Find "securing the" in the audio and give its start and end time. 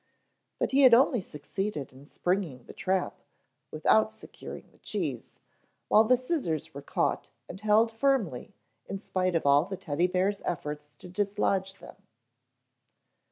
4.11-4.79